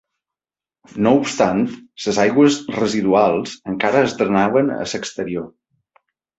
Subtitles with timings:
[1.07, 1.61] No obstant,
[2.07, 5.51] les aigües residuals encara es drenaven a l'exterior.